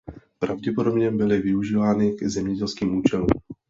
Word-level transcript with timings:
Pravděpodobně 0.39 1.11
byly 1.11 1.41
využívány 1.41 2.11
k 2.13 2.23
zemědělským 2.23 2.95
účelům. 2.95 3.27